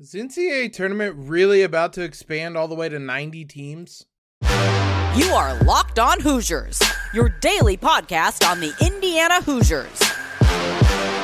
[0.00, 4.06] Is the NCAA tournament really about to expand all the way to 90 teams?
[5.14, 6.80] You are Locked On Hoosiers,
[7.12, 10.00] your daily podcast on the Indiana Hoosiers.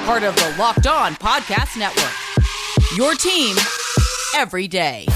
[0.04, 2.12] Part of the Locked On Podcast Network.
[2.94, 3.56] Your team
[4.37, 5.06] every day.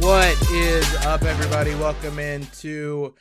[0.00, 1.76] What is up, everybody?
[1.76, 3.14] Welcome into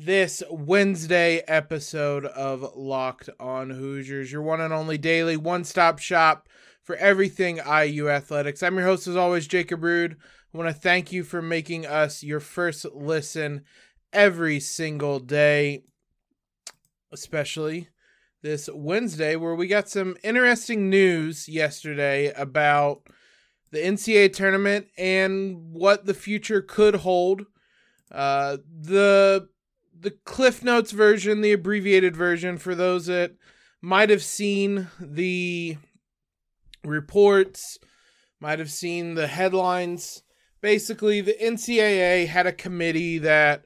[0.00, 6.48] this Wednesday episode of Locked On Hoosiers, your one and only daily one stop shop
[6.84, 8.62] for everything IU athletics.
[8.62, 10.16] I'm your host, as always, Jacob Rude.
[10.54, 13.64] I want to thank you for making us your first listen
[14.12, 15.82] every single day,
[17.10, 17.88] especially
[18.40, 23.02] this Wednesday, where we got some interesting news yesterday about
[23.72, 27.46] the NCAA tournament and what the future could hold.
[28.12, 29.48] Uh, the
[30.00, 33.32] the Cliff Notes version, the abbreviated version, for those that
[33.80, 35.76] might have seen the
[36.84, 37.78] reports,
[38.40, 40.22] might have seen the headlines.
[40.60, 43.64] Basically, the NCAA had a committee that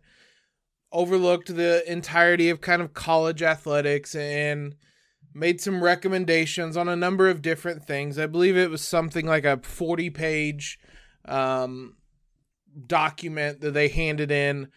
[0.90, 4.74] overlooked the entirety of kind of college athletics and
[5.34, 8.18] made some recommendations on a number of different things.
[8.18, 10.78] I believe it was something like a 40 page
[11.24, 11.96] um,
[12.86, 14.68] document that they handed in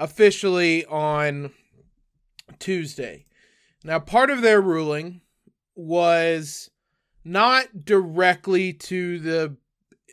[0.00, 1.52] officially on
[2.58, 3.26] Tuesday.
[3.84, 5.20] Now, part of their ruling
[5.76, 6.70] was
[7.22, 9.56] not directly to the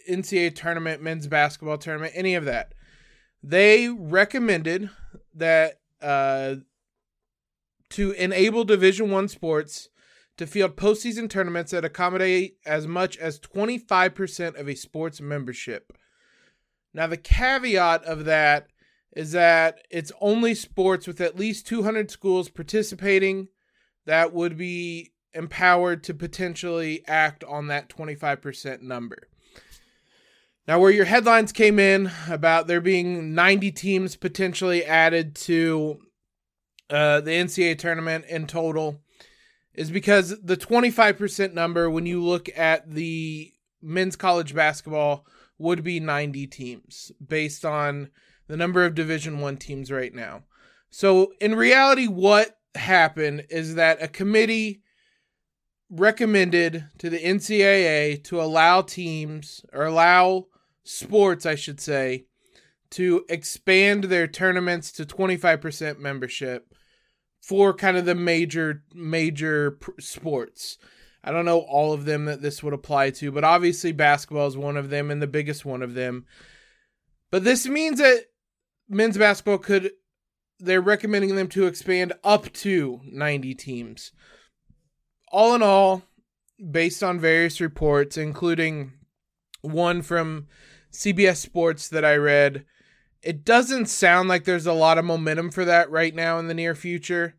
[0.10, 2.74] NCAA tournament, men's basketball tournament, any of that.
[3.42, 4.90] They recommended
[5.34, 6.56] that uh,
[7.92, 9.90] to enable Division One sports
[10.38, 15.94] to field postseason tournaments that accommodate as much as 25% of a sports membership.
[16.94, 18.68] Now, the caveat of that
[19.16, 23.48] is that it's only sports with at least 200 schools participating
[24.06, 29.28] that would be empowered to potentially act on that 25% number.
[30.68, 36.00] Now, where your headlines came in about there being 90 teams potentially added to
[36.90, 39.02] uh, the NCAA tournament in total
[39.74, 45.26] is because the 25% number, when you look at the men's college basketball,
[45.58, 48.10] would be 90 teams based on
[48.48, 50.44] the number of Division One teams right now.
[50.90, 54.82] So in reality, what happened is that a committee
[55.90, 60.48] recommended to the NCAA to allow teams or allow
[60.84, 62.26] sports, I should say,
[62.92, 66.74] to expand their tournaments to 25% membership
[67.42, 70.78] for kind of the major major sports.
[71.24, 74.58] I don't know all of them that this would apply to, but obviously basketball is
[74.58, 76.26] one of them and the biggest one of them.
[77.32, 78.26] But this means that
[78.90, 79.92] men's basketball could
[80.60, 84.12] they're recommending them to expand up to 90 teams.
[85.32, 86.04] All in all,
[86.72, 88.94] based on various reports including
[89.62, 90.48] one from
[90.92, 92.66] CBS Sports that I read,
[93.22, 96.54] it doesn't sound like there's a lot of momentum for that right now in the
[96.54, 97.36] near future.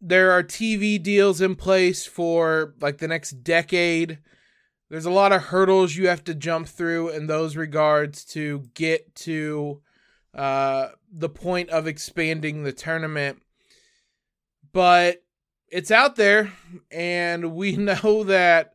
[0.00, 4.18] There are TV deals in place for like the next decade.
[4.90, 9.14] There's a lot of hurdles you have to jump through in those regards to get
[9.16, 9.80] to
[10.34, 13.40] uh, the point of expanding the tournament.
[14.72, 15.22] But
[15.68, 16.52] it's out there,
[16.90, 18.74] and we know that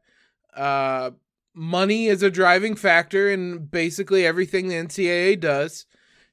[0.55, 1.11] uh,
[1.53, 5.85] money is a driving factor in basically everything the NCAA does.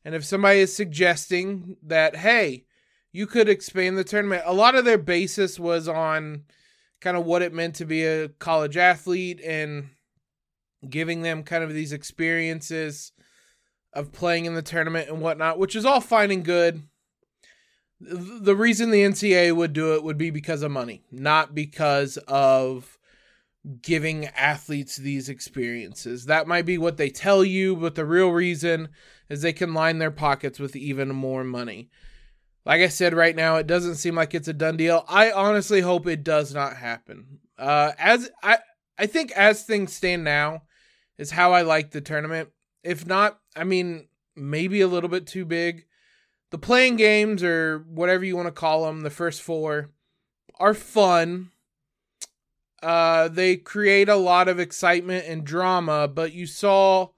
[0.05, 2.65] And if somebody is suggesting that, hey,
[3.13, 6.45] you could expand the tournament, a lot of their basis was on
[7.01, 9.89] kind of what it meant to be a college athlete and
[10.89, 13.13] giving them kind of these experiences
[13.97, 16.83] of playing in the tournament and whatnot, which is all fine and good.
[18.01, 22.99] The reason the NCAA would do it would be because of money, not because of
[23.81, 26.27] giving athletes these experiences.
[26.27, 28.91] That might be what they tell you, but the real reason
[29.29, 31.91] is they can line their pockets with even more money.
[32.67, 35.05] Like I said, right now it doesn't seem like it's a done deal.
[35.09, 37.39] I honestly hope it does not happen.
[37.59, 38.59] Uh, as I,
[38.99, 40.63] I think as things stand now,
[41.19, 42.51] is how I like the tournament.
[42.87, 45.87] If not, I mean, maybe a little bit too big.
[46.51, 49.91] The playing games or whatever you want to call them, the first four,
[50.59, 51.51] are fun
[52.83, 57.09] uh, they create a lot of excitement and drama, but you saw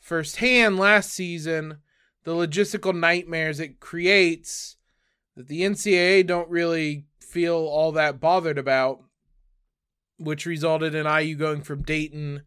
[0.00, 1.78] firsthand last season
[2.24, 4.76] the logistical nightmares it creates
[5.36, 9.02] that the NCAA don't really feel all that bothered about,
[10.18, 12.42] which resulted in IU going from Dayton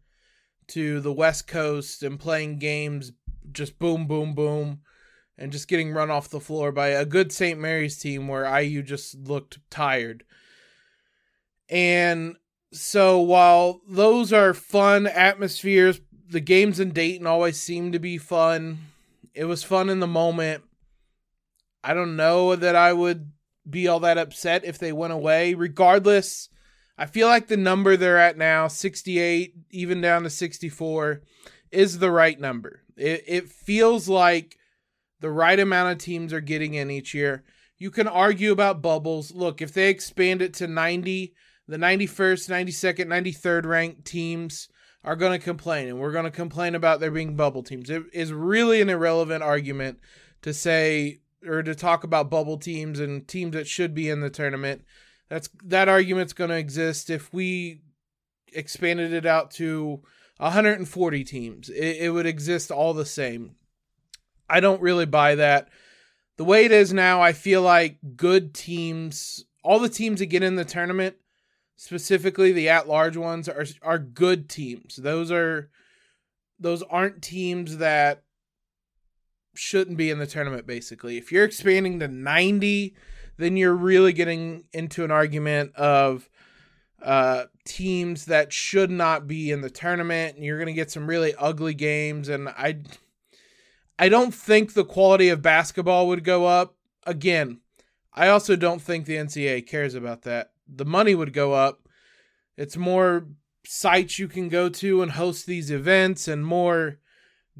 [0.68, 3.12] to the West Coast and playing games
[3.52, 4.80] just boom, boom, boom,
[5.36, 7.58] and just getting run off the floor by a good St.
[7.58, 10.24] Mary's team where IU just looked tired
[11.68, 12.36] And
[12.72, 18.78] so while those are fun atmospheres, the games in Dayton always seem to be fun.
[19.34, 20.64] It was fun in the moment.
[21.82, 23.32] I don't know that I would
[23.68, 25.54] be all that upset if they went away.
[25.54, 26.48] Regardless,
[26.98, 31.22] I feel like the number they're at now, 68, even down to 64,
[31.70, 32.82] is the right number.
[32.96, 34.58] It, it feels like
[35.20, 37.44] the right amount of teams are getting in each year.
[37.76, 39.32] You can argue about bubbles.
[39.32, 41.32] Look, if they expand it to 90,
[41.68, 44.68] the 91st, 92nd, 93rd ranked teams
[45.04, 47.88] are going to complain, and we're going to complain about there being bubble teams.
[47.88, 50.00] It is really an irrelevant argument
[50.42, 54.30] to say or to talk about bubble teams and teams that should be in the
[54.30, 54.84] tournament.
[55.28, 57.82] That's that argument's going to exist if we
[58.52, 60.02] expanded it out to
[60.38, 61.68] 140 teams.
[61.68, 63.56] It, it would exist all the same.
[64.48, 65.68] I don't really buy that.
[66.38, 70.42] The way it is now, I feel like good teams, all the teams that get
[70.42, 71.16] in the tournament,
[71.76, 74.96] specifically the at-large ones, are are good teams.
[74.96, 75.70] Those are
[76.58, 78.22] those aren't teams that
[79.54, 81.18] shouldn't be in the tournament basically.
[81.18, 82.94] If you're expanding to 90,
[83.38, 86.28] then you're really getting into an argument of
[87.02, 91.06] uh, teams that should not be in the tournament and you're going to get some
[91.06, 92.80] really ugly games and I
[93.98, 96.76] I don't think the quality of basketball would go up.
[97.04, 97.60] Again,
[98.14, 100.52] I also don't think the NCAA cares about that.
[100.68, 101.88] The money would go up.
[102.56, 103.26] It's more
[103.64, 106.98] sites you can go to and host these events and more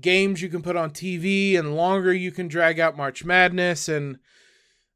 [0.00, 3.88] games you can put on TV and longer you can drag out March Madness.
[3.88, 4.18] And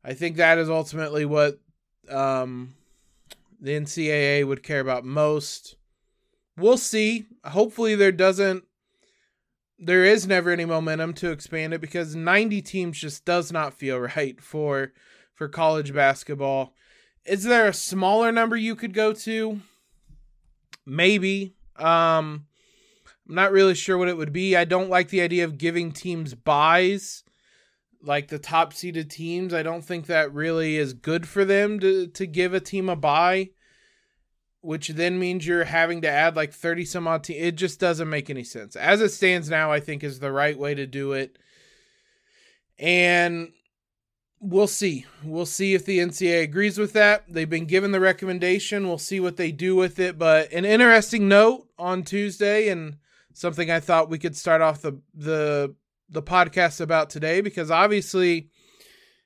[0.05, 1.61] I think that is ultimately what
[2.09, 2.75] um,
[3.61, 5.77] the NCAA would care about most.
[6.57, 7.27] We'll see.
[7.45, 8.65] Hopefully, there doesn't,
[9.79, 13.99] there is never any momentum to expand it because 90 teams just does not feel
[13.99, 14.93] right for
[15.35, 16.75] for college basketball.
[17.25, 19.61] Is there a smaller number you could go to?
[20.85, 21.55] Maybe.
[21.77, 22.47] Um,
[23.29, 24.57] I'm not really sure what it would be.
[24.57, 27.25] I don't like the idea of giving teams buys,
[28.03, 29.55] like the top seeded teams.
[29.55, 32.97] I don't think that really is good for them to to give a team a
[32.97, 33.51] buy,
[34.61, 37.43] which then means you're having to add like 30 some odd teams.
[37.43, 38.77] It just doesn't make any sense.
[38.77, 41.39] As it stands now, I think is the right way to do it.
[42.79, 43.53] And
[44.41, 45.07] we'll see.
[45.23, 47.25] We'll see if the NCAA agrees with that.
[47.29, 48.89] They've been given the recommendation.
[48.89, 50.19] We'll see what they do with it.
[50.19, 52.97] But an interesting note on Tuesday and
[53.33, 55.75] something I thought we could start off the the
[56.12, 58.50] the podcast about today because obviously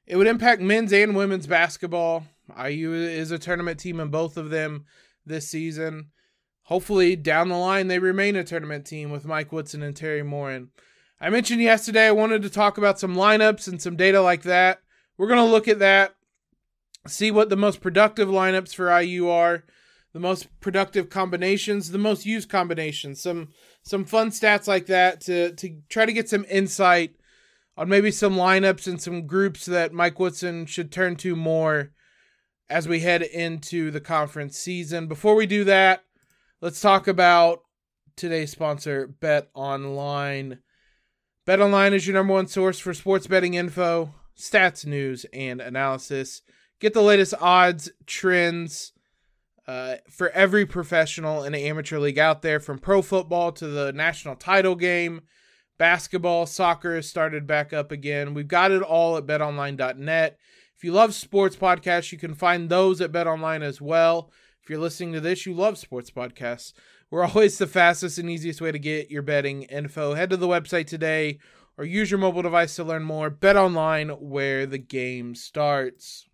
[0.06, 2.24] it would impact men's and women's basketball.
[2.48, 4.84] IU is a tournament team in both of them
[5.24, 6.10] this season.
[6.64, 10.70] Hopefully, down the line, they remain a tournament team with Mike Woodson and Teri Moren.
[11.20, 14.80] I mentioned yesterday I wanted to talk about some lineups and some data like that.
[15.16, 16.14] We're going to look at that,
[17.06, 19.64] see what the most productive lineups for IU are,
[20.12, 23.48] the most productive combinations, the most used combinations, some
[23.86, 27.14] some fun stats like that to to try to get some insight
[27.76, 31.92] on maybe some lineups and some groups that Mike Woodson should turn to more
[32.68, 35.06] as we head into the conference season.
[35.06, 36.02] Before we do that,
[36.60, 37.60] let's talk about
[38.16, 40.58] today's sponsor, Bet Online.
[41.44, 46.42] Bet Online is your number one source for sports betting info, stats, news, and analysis.
[46.80, 48.92] Get the latest odds, trends,
[49.66, 54.36] uh, for every professional and amateur league out there, from pro football to the national
[54.36, 55.22] title game,
[55.78, 58.34] basketball, soccer has started back up again.
[58.34, 60.38] We've got it all at betonline.net.
[60.76, 64.30] If you love sports podcasts, you can find those at betonline as well.
[64.62, 66.72] If you're listening to this, you love sports podcasts.
[67.10, 70.14] We're always the fastest and easiest way to get your betting info.
[70.14, 71.38] Head to the website today
[71.78, 73.30] or use your mobile device to learn more.
[73.30, 76.26] Bet online where the game starts.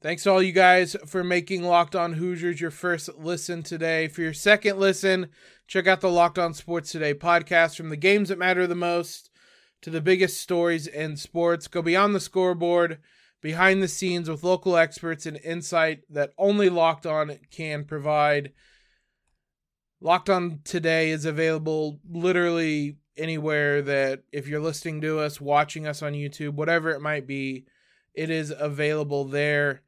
[0.00, 4.06] Thanks to all you guys for making Locked On Hoosiers your first listen today.
[4.06, 5.26] For your second listen,
[5.66, 9.28] check out the Locked On Sports Today podcast from the games that matter the most
[9.82, 11.66] to the biggest stories in sports.
[11.66, 13.00] Go beyond the scoreboard,
[13.40, 18.52] behind the scenes with local experts and insight that only Locked On can provide.
[20.00, 26.02] Locked On Today is available literally anywhere that if you're listening to us, watching us
[26.02, 27.64] on YouTube, whatever it might be,
[28.14, 29.82] it is available there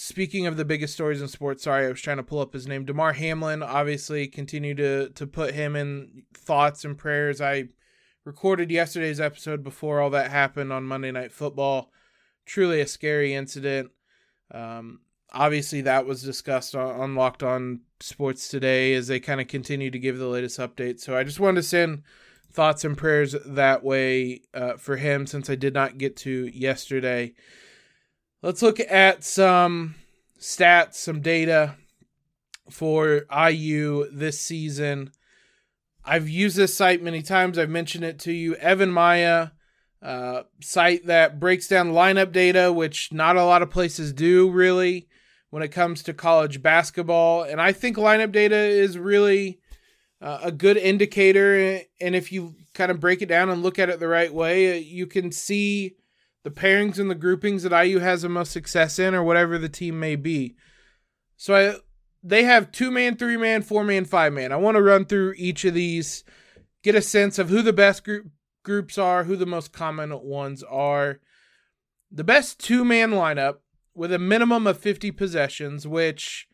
[0.00, 2.68] speaking of the biggest stories in sports, sorry, I was trying to pull up his
[2.68, 2.84] name.
[2.84, 7.40] Damar Hamlin, obviously, continue to to put him in thoughts and prayers.
[7.40, 7.64] I
[8.24, 11.90] recorded yesterday's episode before all that happened on Monday Night Football.
[12.46, 13.90] Truly a scary incident.
[14.54, 15.00] Um,
[15.32, 19.90] obviously, that was discussed on, on Locked On Sports today as they kind of continue
[19.90, 21.00] to give the latest updates.
[21.00, 22.04] So I just wanted to send
[22.52, 27.34] thoughts and prayers that way uh, for him since I did not get to yesterday.
[28.40, 29.96] Let's look at some
[30.38, 31.74] stats, some data
[32.70, 35.10] for IU this season.
[36.04, 37.58] I've used this site many times.
[37.58, 38.54] I've mentioned it to you.
[38.54, 39.50] EvanMiya,
[40.00, 45.08] uh, site that breaks down lineup data, which not a lot of places do really
[45.50, 47.42] when it comes to college basketball.
[47.42, 49.58] And I think lineup data is really
[50.22, 51.80] uh, a good indicator.
[52.00, 54.78] And if you kind of break it down and look at it the right way,
[54.78, 55.96] you can see
[56.44, 59.68] the pairings and the groupings that IU has the most success in, or whatever the
[59.68, 60.56] team may be.
[61.36, 61.76] So I,
[62.22, 64.52] they have two man, three man, four man, five man.
[64.52, 66.24] I want to run through each of these,
[66.82, 68.28] get a sense of who the best group
[68.64, 71.20] groups are, who the most common ones are.
[72.10, 73.58] The best two man lineup
[73.94, 76.48] with a minimum of 50 possessions, which,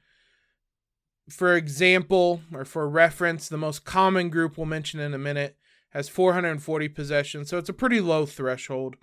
[1.28, 5.56] for example, or for reference, the most common group we'll mention in a minute
[5.90, 7.50] has 440 possessions.
[7.50, 8.96] So it's a pretty low threshold.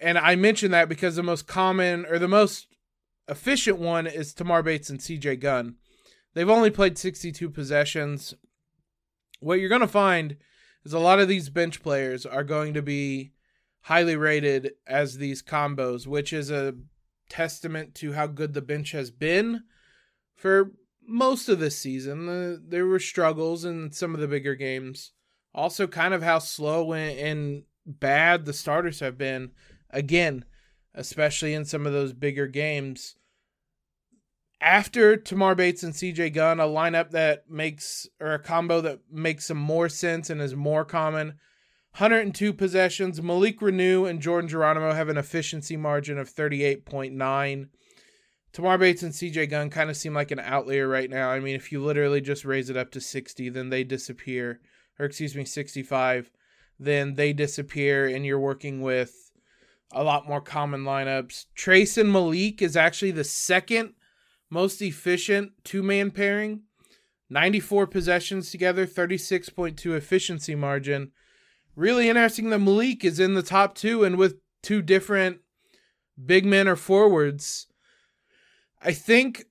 [0.00, 2.66] And I mention that because the most common or the most
[3.28, 5.76] efficient one is Tamar Bates and CJ Gunn.
[6.34, 8.34] They've only played 62 possessions.
[9.40, 10.36] What you're going to find
[10.84, 13.32] is a lot of these bench players are going to be
[13.82, 16.74] highly rated as these combos, which is a
[17.28, 19.62] testament to how good the bench has been
[20.34, 20.72] for
[21.06, 22.28] most of this season.
[22.28, 25.12] Uh, there were struggles in some of the bigger games.
[25.54, 29.52] Also, kind of how slow and, and bad the starters have been.
[29.94, 30.44] Again,
[30.94, 33.16] especially in some of those bigger games.
[34.60, 39.46] After Tamar Bates and CJ Gunn, a lineup that makes, or a combo that makes
[39.46, 41.38] some more sense and is more common.
[41.98, 43.22] 102 possessions.
[43.22, 47.68] Malik Reneau and Jordan Geronimo have an efficiency margin of 38.9.
[48.52, 51.30] Tamar Bates and CJ Gunn kind of seem like an outlier right now.
[51.30, 54.60] I mean, if you literally just raise it up to 60, then they disappear.
[54.98, 56.30] Or, excuse me, 65,
[56.78, 59.23] then they disappear, and you're working with
[59.92, 61.46] a lot more common lineups.
[61.56, 63.94] Trayce and Malik is actually the second
[64.50, 66.62] most efficient two man pairing.
[67.30, 71.10] 94 possessions together, 36.2 efficiency margin.
[71.74, 75.38] Really interesting that Malik is in the top two and with two different
[76.24, 77.66] big men or forwards.
[78.82, 79.44] I think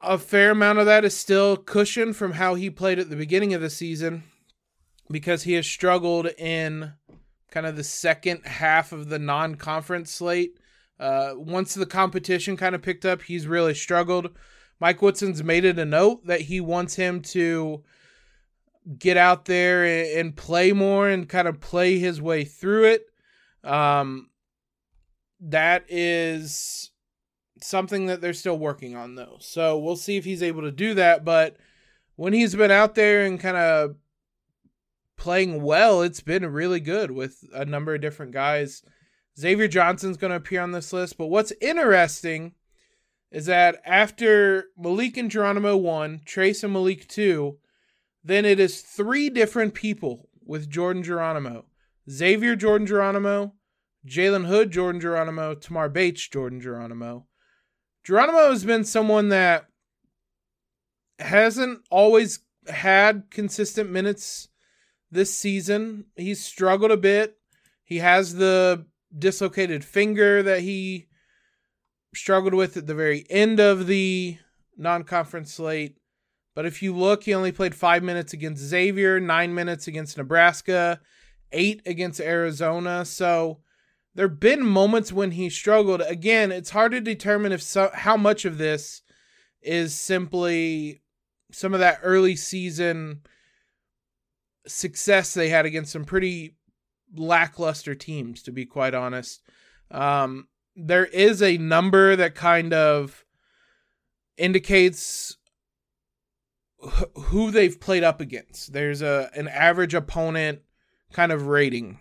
[0.00, 3.54] a fair amount of that is still cushion from how he played at the beginning
[3.54, 4.24] of the season
[5.10, 6.92] because he has struggled in
[7.50, 10.58] kind of the second half of the non conference slate.
[10.98, 14.30] Uh, once the competition kind of picked up, he's really struggled.
[14.80, 17.82] Mike Woodson's made it a note that he wants him to
[18.98, 19.84] get out there
[20.18, 23.06] and, play more and kind of play his way through it.
[23.64, 24.30] Um,
[25.40, 26.90] that is
[27.60, 29.36] something that they're still working on, though.
[29.40, 31.24] So we'll see if he's able to do that.
[31.24, 31.56] But
[32.16, 33.96] when he's been out there and kind of
[35.18, 36.00] playing well.
[36.00, 38.82] It's been really good with a number of different guys.
[39.38, 42.54] Xavier Johnson's going to appear on this list, but what's interesting
[43.30, 47.58] is that after Malik and Geronimo one, Trayce and Malik two,
[48.24, 51.66] then it is three different people with Jordan Geronimo.
[52.10, 53.54] Xavier Jordan Geronimo,
[54.06, 57.26] Jalen Hood Jordan Geronimo, Tamar Bates Jordan Geronimo.
[58.02, 59.66] Geronimo has been someone that
[61.18, 64.47] hasn't always had consistent minutes
[65.10, 66.06] this season.
[66.16, 67.38] He's struggled a bit.
[67.84, 68.86] He has the
[69.16, 71.08] dislocated finger that he
[72.14, 74.38] struggled with at the very end of the
[74.76, 75.98] non conference slate.
[76.54, 81.00] But if you look, he only played five minutes against Xavier, nine minutes against Nebraska,
[81.52, 83.04] eight against Arizona.
[83.04, 83.60] So
[84.14, 86.00] there have been moments when he struggled.
[86.02, 89.02] Again, it's hard to determine if so, how much of this
[89.62, 91.02] is simply
[91.52, 93.22] some of that early season
[94.68, 96.56] success they had against some pretty
[97.14, 99.42] lackluster teams, to be quite honest.
[99.90, 103.24] Um, there is a number that kind of
[104.36, 105.36] indicates
[107.16, 108.72] who they've played up against.
[108.72, 110.60] There's a an average opponent
[111.12, 111.98] kind of rating.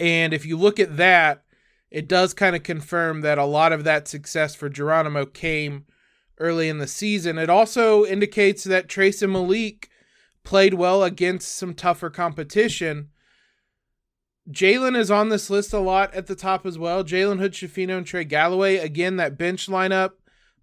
[0.00, 1.44] And if you look at that,
[1.90, 5.86] it does kind of confirm that a lot of that success for Geronimo came
[6.38, 7.38] early in the season.
[7.38, 9.87] It also indicates that Trayce and Malik
[10.48, 13.10] played well against some tougher competition.
[14.50, 17.04] Jalen is on this list a lot at the top as well.
[17.04, 18.78] Jalen Hood, Schifino, and Trey Galloway.
[18.78, 20.12] Again, that bench lineup,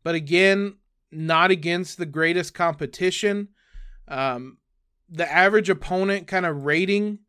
[0.03, 0.77] but again,
[1.11, 3.49] not against the greatest competition.
[4.07, 4.57] Um,
[5.07, 7.19] the average opponent kind of rating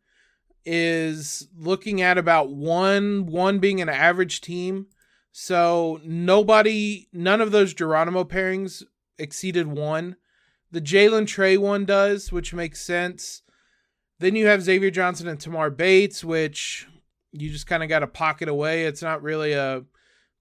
[0.65, 4.87] is looking at about one, one being an average team.
[5.31, 8.83] So nobody, none of those Geronimo pairings
[9.19, 10.17] exceeded one.
[10.77, 13.41] The Jalen Trey one does, which makes sense.
[14.19, 16.87] Then you have Xavier Johnson and Tamar Bates, which
[17.33, 18.85] you just kind of got to pocket away.
[18.85, 19.85] It's not really a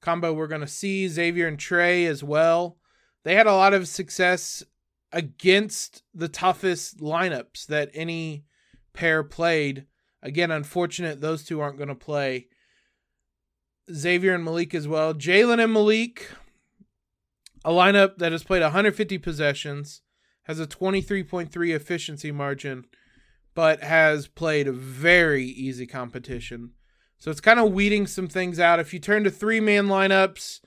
[0.02, 1.08] combo we're going to see.
[1.08, 2.76] Xavier and Trey as well.
[3.24, 4.62] They had a lot of success
[5.14, 8.44] against the toughest lineups that any
[8.92, 9.86] pair played.
[10.22, 12.48] Again, unfortunate those two aren't going to play.
[13.90, 15.14] Xavier and Malik as well.
[15.14, 16.30] Jalen and Malik,
[17.64, 20.02] a lineup that has played 150 possessions,
[20.46, 22.86] has a 23.3 efficiency margin,
[23.54, 26.72] but has played very easy competition.
[27.18, 28.80] So it's kind of weeding some things out.
[28.80, 30.60] If you turn to three man lineups,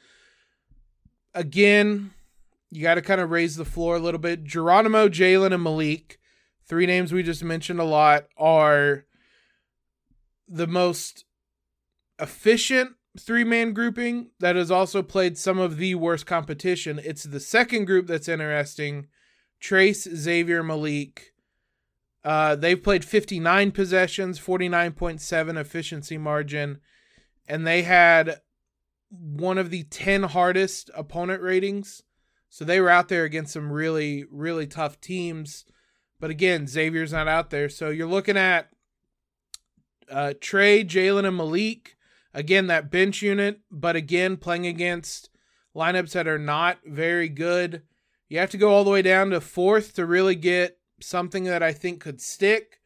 [1.34, 2.10] again,
[2.70, 4.44] you got to kind of raise the floor a little bit.
[4.44, 6.18] Geronimo, Jalen, and Malik,
[6.66, 9.04] three names we just mentioned a lot, are
[10.48, 11.24] the most
[12.18, 17.00] efficient three man grouping that has also played some of the worst competition.
[17.04, 19.06] It's the second group that's interesting
[19.60, 21.32] Trayce, Xavier, Malik.
[22.24, 26.80] Uh, they've played 59 possessions, 49.7 efficiency margin,
[27.46, 28.40] and they had
[29.10, 32.02] one of the 10 hardest opponent ratings.
[32.50, 35.64] So they were out there against some really, really tough teams.
[36.20, 37.68] But again, Xavier's not out there.
[37.68, 38.68] So you're looking at
[40.10, 41.96] uh, Trey, Jalen, and Malik.
[42.34, 45.30] Again, that bench unit, but again, playing against
[45.74, 47.82] lineups that are not very good.
[48.28, 51.62] You have to go all the way down to fourth to really get something that
[51.62, 52.80] I think could stick.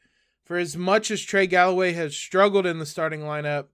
[0.44, 3.66] For as much as Trey Galloway has struggled in the starting lineup,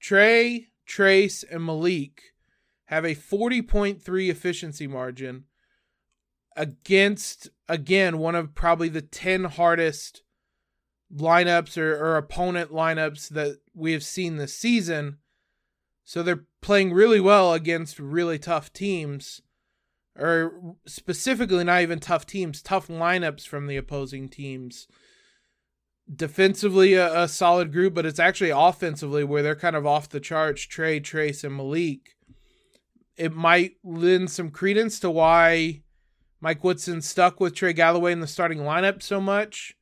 [0.00, 2.34] Trey, Trayce, and Malik
[2.86, 5.44] have a 40.3 efficiency margin
[6.56, 10.22] against, again, one of probably the 10 hardest
[11.14, 15.18] lineups or, or opponent lineups that we have seen this season.
[16.04, 19.42] So they're playing really well against really tough teams,
[20.18, 24.86] or specifically not even tough teams, tough lineups from the opposing teams.
[26.14, 30.20] Defensively, a, a solid group, but it's actually offensively where they're kind of off the
[30.20, 30.62] charts.
[30.62, 32.16] Trey, Trayce, and Malik.
[33.16, 35.82] It might lend some credence to why
[36.40, 39.76] Mike Woodson stuck with Trey Galloway in the starting lineup so much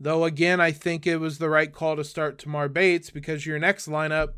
[0.00, 3.58] Though again, I think it was the right call to start Tamar Bates because your
[3.58, 4.34] next lineup,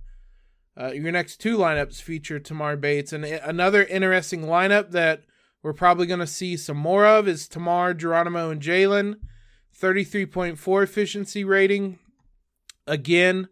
[0.81, 5.25] uh, your next two lineups feature Tamar Bates, and another interesting lineup that
[5.63, 9.17] we're probably going to see some more of is Tamar, Geronimo, and Jalen.
[9.79, 11.99] 33.4 efficiency rating.
[12.87, 13.49] Again,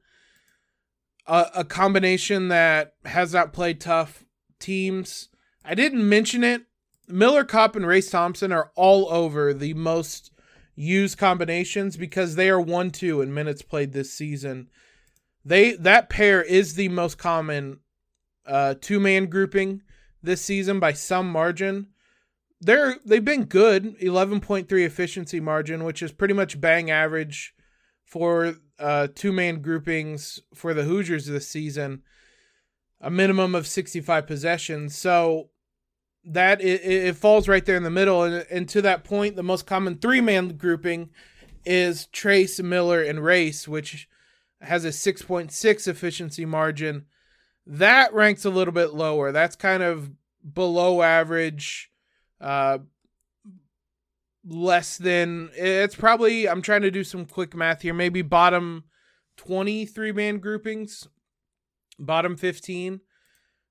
[1.26, 4.24] a, a combination that has not played tough
[4.58, 5.28] teams.
[5.64, 6.62] I didn't mention it.
[7.06, 10.32] Miller Kopp and Race Thompson are all over the most
[10.74, 14.68] used combinations because they are 1 2 in minutes played this season.
[15.44, 17.80] They That pair is the most common
[18.46, 19.82] uh, two man grouping
[20.22, 21.88] this season by some margin.
[22.60, 27.54] They're they've been good, 11.3 efficiency margin, which is pretty much bang average
[28.04, 32.02] for uh, two man groupings for the Hoosiers this season.
[33.00, 34.96] A minimum of 65 possessions.
[34.96, 35.50] So
[36.24, 38.22] that it, it falls right there in the middle.
[38.22, 41.10] And, and to that point, the most common three man grouping
[41.64, 44.08] is Trayce, Miller, and Race, which
[44.60, 47.06] has a 6.6 efficiency margin.
[47.66, 49.32] That ranks a little bit lower.
[49.32, 50.10] That's kind of
[50.54, 51.90] below average,
[52.40, 52.78] uh,
[54.46, 56.48] less than it's probably.
[56.48, 57.94] I'm trying to do some quick math here.
[57.94, 58.84] Maybe bottom
[59.36, 61.08] 23 man groupings,
[61.98, 63.00] bottom 15.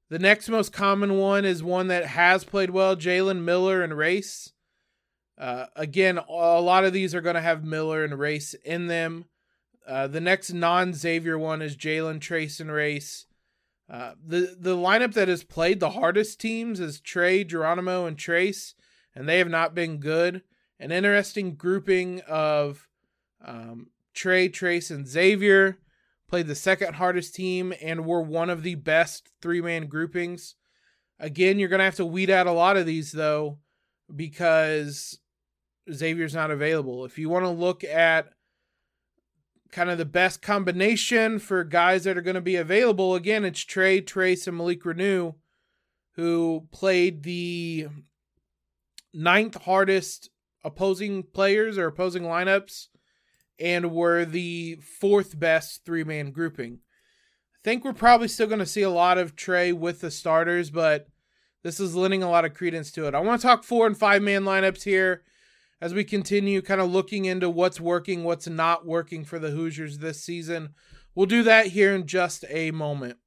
[0.10, 4.54] The next most common one is one that has played well Jalen Miller and Race.
[5.38, 9.26] Uh, again, a lot of these are going to have Miller and Race in them.
[9.86, 13.26] Uh, the next non Xavier one is Jalen, Trayce, and Race.
[13.90, 18.74] Uh, the the lineup that has played the hardest teams is Trey, Geronimo, and Trayce,
[19.16, 20.42] and they have not been good.
[20.80, 22.88] An interesting grouping of
[23.44, 25.80] um, Trey, Trayce, and Xavier
[26.28, 30.56] played the second hardest team, and were one of the best three man groupings.
[31.20, 33.58] Again, you're going to have to weed out a lot of these, though,
[34.14, 35.18] because
[35.92, 37.06] Xavier's not available.
[37.06, 38.34] If you want to look at
[39.72, 43.62] kind of the best combination for guys that are going to be available, again, it's
[43.62, 45.36] Trey, Trayce, and Malik Reneau,
[46.16, 47.88] who played the
[49.14, 50.30] ninth hardest
[50.64, 52.88] opposing players or opposing lineups
[53.60, 56.80] and were the fourth best three man grouping.
[57.54, 60.70] I think we're probably still going to see a lot of Trey with the starters,
[60.70, 61.08] but
[61.64, 63.16] this is lending a lot of credence to it.
[63.16, 65.24] I want to talk four and five man lineups here
[65.80, 70.00] as we continue kind of looking into what's working, what's not working for the Hoosiers
[70.00, 70.74] this season.
[71.14, 73.18] We'll do that here in just a moment.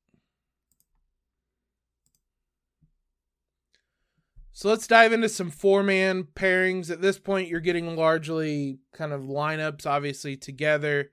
[4.53, 6.91] So let's dive into some four man pairings.
[6.91, 11.13] At this point, you're getting largely kind of lineups, obviously, together.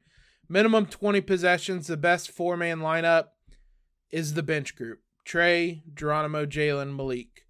[0.49, 1.87] Minimum 20 possessions.
[1.87, 3.27] The best four man lineup
[4.11, 7.46] is the bench group Trey, Geronimo, Jalen, Malik.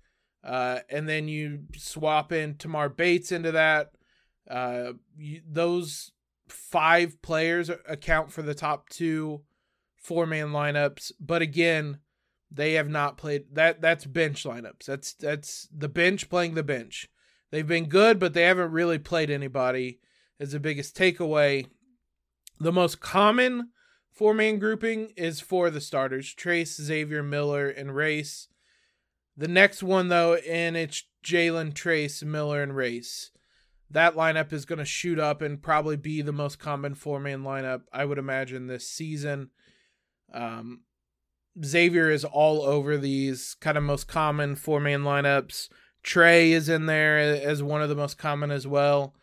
[0.47, 3.91] Uh, and then you swap in Tamar Bates into that.
[4.49, 6.11] Uh, you, those
[6.47, 9.41] five players account for the top two
[9.97, 11.11] four man lineups.
[11.19, 11.99] But again,
[12.49, 13.81] they have not played that.
[13.81, 14.85] That's bench lineups.
[14.85, 17.09] That's that's the bench playing the bench.
[17.51, 19.99] They've been good, but they haven't really played anybody.
[20.39, 21.67] Is the biggest takeaway.
[22.59, 23.71] The most common
[24.13, 28.47] four man grouping is for the starters: Trayce, Xavier, Miller, and Race.
[29.37, 33.31] The next one though, and it's Jalen, Trayce, Miller, and Race.
[33.89, 37.43] That lineup is going to shoot up and probably be the most common four man
[37.43, 39.51] lineup I would imagine this season.
[40.33, 40.81] Um,
[41.63, 45.69] Xavier is all over these kind of most common four man lineups.
[46.01, 49.13] Trey is in there as one of the most common as well.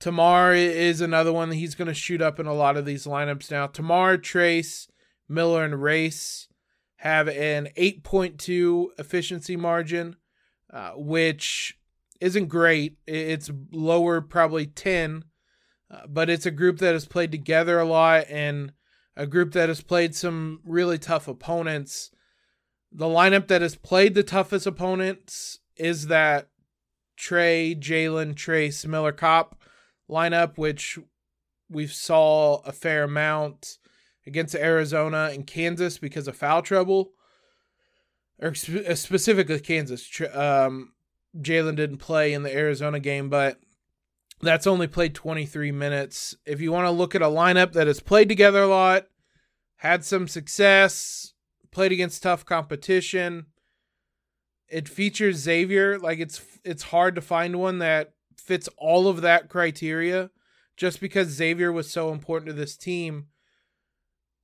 [0.00, 3.06] Tamar is another one that he's going to shoot up in a lot of these
[3.06, 3.66] lineups now.
[3.66, 4.88] Tamar, Trayce,
[5.28, 6.48] Miller, and Race
[7.00, 10.16] have an 8.2 efficiency margin,
[10.70, 11.78] uh, which
[12.20, 12.98] isn't great.
[13.06, 15.24] It's lower, probably 10,
[15.90, 18.74] uh, but it's a group that has played together a lot and
[19.16, 22.10] a group that has played some really tough opponents.
[22.92, 26.50] The lineup that has played the toughest opponents is that
[27.16, 29.58] Trey, Jalen, Trayce, Miller, Kopp
[30.06, 30.98] lineup, which
[31.70, 33.78] we saw a fair amount
[34.26, 37.12] against Arizona and Kansas because of foul trouble,
[38.40, 40.08] or uh, specifically Kansas.
[40.32, 40.92] Um,
[41.36, 43.60] Jalen didn't play in the Arizona game, but
[44.42, 46.34] that's only played 23 minutes.
[46.44, 49.06] If you want to look at a lineup that has played together a lot,
[49.76, 51.34] had some success,
[51.70, 53.46] played against tough competition,
[54.68, 55.98] it features Xavier.
[55.98, 60.30] Like it's it's hard to find one that fits all of that criteria
[60.76, 63.26] just because Xavier was so important to this team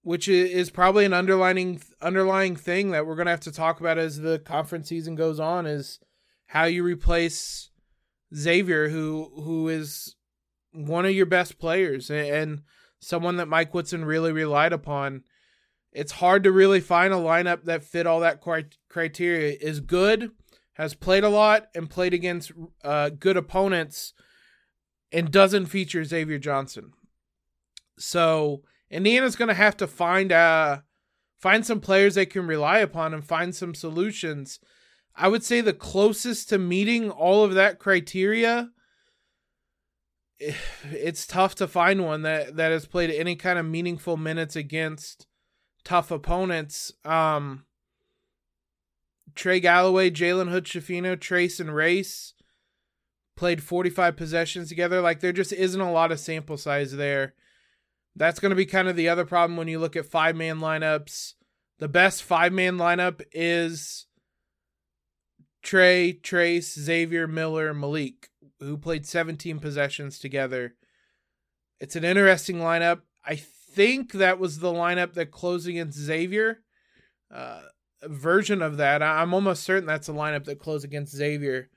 [0.06, 3.98] which is probably an underlining underlying thing that we're going to have to talk about
[3.98, 5.98] as the conference season goes on is
[6.46, 7.70] how you replace
[8.32, 10.14] Xavier who who is
[10.70, 12.62] one of your best players and
[13.00, 15.24] someone that Mike Woodson really relied upon.
[15.90, 18.40] It's hard to really find a lineup that fit all that
[18.88, 19.56] criteria.
[19.60, 20.30] Is good,
[20.74, 22.52] has played a lot, and played against
[22.84, 24.12] uh, good opponents,
[25.10, 26.92] and doesn't feature Xavier Johnson.
[27.98, 30.78] So Indiana's going to have to find uh
[31.38, 34.58] find some players they can rely upon and find some solutions.
[35.14, 38.70] I would say the closest to meeting all of that criteria
[40.40, 45.26] it's tough to find one that that has played any kind of meaningful minutes against
[45.84, 46.92] tough opponents.
[47.04, 47.64] Um
[49.34, 52.32] Trey Galloway, Jalen Hood Schifino, Trayce and Race
[53.36, 55.00] played 45 possessions together.
[55.02, 57.34] Like there just isn't a lot of sample size there.
[58.16, 60.58] That's going to be kind of the other problem when you look at five man
[60.58, 61.34] lineups.
[61.78, 64.06] The best five man lineup is
[65.62, 70.74] Trey, Trayce, Xavier, Miller, Malik, who played 17 possessions together.
[71.78, 73.02] It's an interesting lineup.
[73.24, 76.60] I think that was the lineup that closed against Xavier.
[77.30, 77.60] Uh,
[78.02, 79.02] version of that.
[79.02, 81.68] I'm almost certain that's the lineup that closed against Xavier.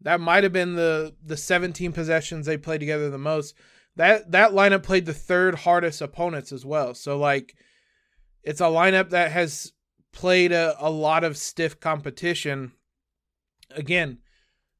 [0.00, 3.54] That might have been the the 17 possessions they played together the most
[3.96, 6.94] that that lineup played the third hardest opponents as well.
[6.94, 7.54] So like
[8.42, 9.72] it's a lineup that has
[10.12, 12.72] played a, a lot of stiff competition.
[13.70, 14.18] Again,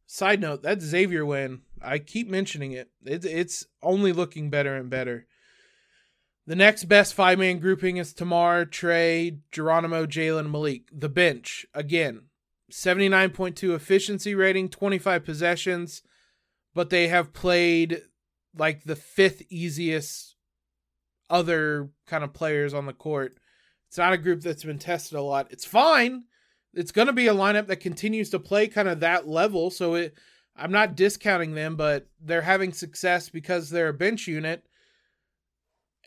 [0.07, 2.90] side note, that Xavier win, I keep mentioning it.
[3.05, 5.26] It's it's only looking better and better.
[6.46, 10.88] The next best five man grouping is Tamar, Trey, Geronimo, Jalen, Malik.
[10.92, 12.26] The bench, again,
[12.70, 16.02] 79.2 efficiency rating, 25 possessions,
[16.72, 18.02] but they have played
[18.57, 20.37] like the fifth easiest
[21.29, 23.38] other kind of players on the court.
[23.88, 25.49] It's not a group that's been tested a lot.
[25.51, 26.25] It's fine.
[26.75, 29.71] It's going to be a lineup that continues to play kind of that level.
[29.71, 30.19] So it,
[30.57, 34.66] I'm not discounting them, but they're having success because they're a bench unit.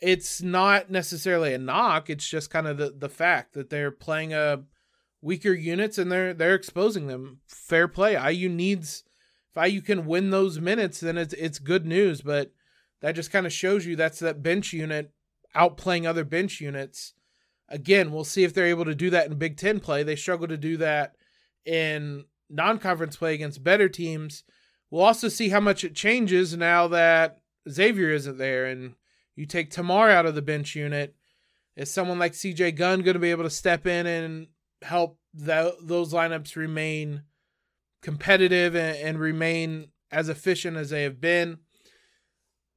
[0.02, 2.10] It's not necessarily a knock.
[2.10, 4.64] It's just kind of the, the fact that they're playing a
[5.22, 7.42] weaker units and they're they're exposing them.
[7.48, 8.16] Fair play.
[8.16, 9.04] IU needs
[9.56, 12.22] if IU can win those minutes, then it's it's good news.
[12.22, 12.52] But
[13.02, 15.12] that just kind of shows you that's that bench unit
[15.56, 17.14] outplaying other bench units.
[17.68, 20.04] Again, we'll see if they're able to do that in Big Ten play.
[20.04, 21.16] They struggle to do that
[21.66, 24.44] in non-conference play against better teams.
[24.90, 27.38] We'll also see how much it changes now that
[27.70, 28.96] Xavier isn't there, and
[29.36, 31.16] you take Tamar out of the bench unit.
[31.76, 34.48] Is someone like CJ Gunn going to be able to step in and
[34.82, 37.24] help that, those lineups remain
[38.02, 41.60] competitive and, and remain as efficient as they have been.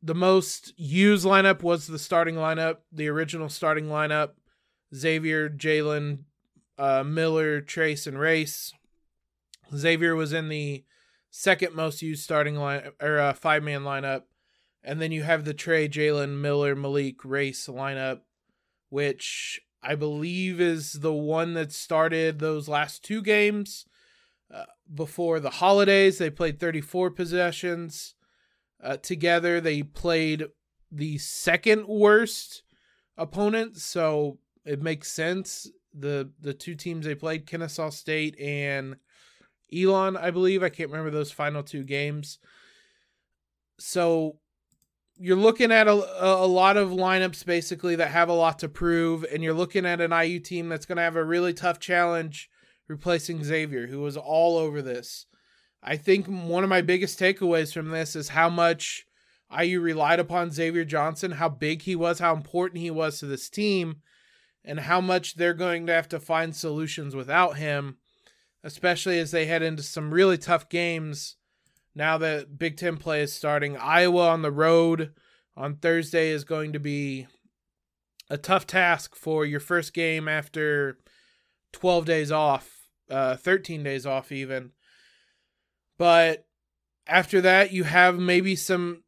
[0.03, 4.31] The most used lineup was the starting lineup, the original starting lineup.
[4.95, 6.25] Xavier, Jalen,
[6.79, 8.73] uh, Miller, Trayce, and Race.
[9.75, 10.85] Xavier was in the
[11.31, 14.23] second most used starting line or uh, five man lineup,
[14.85, 18.21] and then you have the Trey, Jalen, Miller, Malik, Race lineup,
[18.91, 23.87] which I believe is the one that started those last two games
[24.93, 26.19] before the holidays.
[26.19, 28.15] They played 34 possessions
[28.83, 29.61] uh, together.
[29.61, 30.45] They played
[30.91, 32.63] the second worst
[33.17, 35.71] opponent, so it makes sense.
[35.95, 38.97] The the two teams they played, Kennesaw State and
[39.75, 40.63] Elon, I believe.
[40.63, 42.39] I can't remember those final two games.
[43.79, 44.39] So
[45.17, 49.25] you're looking at a, a lot of lineups basically that have a lot to prove,
[49.25, 52.49] and you're looking at an IU team that's going to have a really tough challenge
[52.89, 55.27] replacing Xavier, who was all over this.
[55.83, 59.05] I think one of my biggest takeaways from this is how much
[59.57, 63.49] IU relied upon Xavier Johnson, how big he was, how important he was to this
[63.49, 63.97] team,
[64.65, 67.97] and how much they're going to have to find solutions without him,
[68.63, 71.37] especially as they head into some really tough games
[71.95, 73.77] now that Big Ten play is starting.
[73.77, 75.13] Iowa on the road
[75.57, 77.27] on Thursday is going to be
[78.31, 80.99] a tough task for your first game after
[81.73, 84.73] 12 days off, uh, 13 days off, even.
[85.99, 86.47] But
[87.07, 89.03] after that, you have maybe some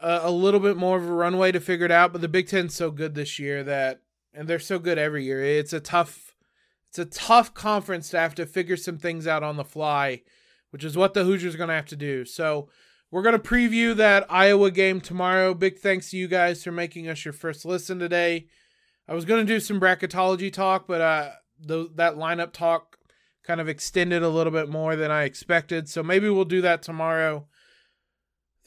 [0.00, 2.12] uh, a little bit more of a runway to figure it out.
[2.12, 4.00] But the Big Ten's so good this year that,
[4.32, 5.42] and they're so good every year.
[5.42, 6.34] It's a tough,
[6.88, 10.22] it's a tough conference to have to figure some things out on the fly
[10.70, 12.24] which is what the Hoosiers are going to have to do.
[12.24, 12.68] So
[13.10, 15.54] we're going to preview that Iowa game tomorrow.
[15.54, 18.46] Big thanks to you guys for making us your first listen today.
[19.08, 21.30] I was going to do some bracketology talk, but uh,
[21.66, 22.98] that lineup talk
[23.42, 25.88] kind of extended a little bit more than I expected.
[25.88, 27.46] So maybe we'll do that tomorrow.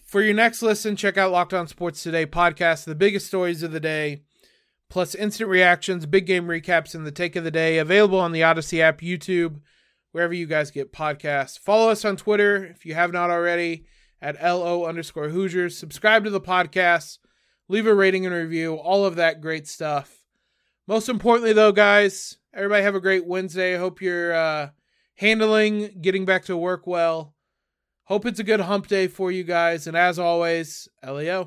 [0.06, 3.72] For your next listen, check out Locked On Sports Today podcast, the biggest stories of
[3.72, 4.24] the day,
[4.90, 7.80] plus instant reactions, big game recaps, and the take of the day.
[7.80, 9.62] Available on the Audacy app, YouTube,
[10.12, 11.58] wherever you guys get podcasts.
[11.58, 13.86] Follow us on Twitter if you have not already
[14.22, 15.78] at LO underscore Hoosiers.
[15.78, 17.18] Subscribe to the podcast.
[17.68, 18.76] Leave a rating and review.
[18.76, 20.23] All of that great stuff.
[20.88, 23.76] Most importantly, though, guys, everybody have a great Wednesday.
[23.76, 24.70] I hope you're uh,
[25.16, 27.34] handling getting back to work well.
[28.06, 29.88] Hope it's a good hump day for you guys.
[29.88, 31.42] And as always, LEO.